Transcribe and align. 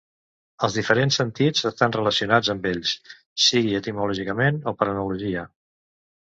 Els 0.67 0.77
diferents 0.77 1.17
sentits 1.19 1.67
estan 1.69 1.93
relacionats 1.95 2.49
entre 2.53 2.71
ells, 2.77 2.95
sigui 3.49 3.77
etimològicament 3.81 4.59
o 4.73 4.75
per 4.81 4.89
analogia. 4.89 5.47